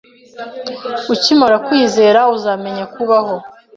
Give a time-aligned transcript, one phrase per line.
[1.13, 3.35] Ukimara kwiyizera, uzamenya kubaho.